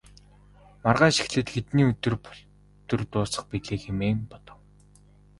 Маргааш 0.83 1.15
эхлээд 1.23 1.47
хэдний 1.51 1.85
өдөр 2.83 3.03
дуусах 3.11 3.43
билээ 3.49 3.77
хэмээн 3.83 4.19
бодов. 4.31 4.59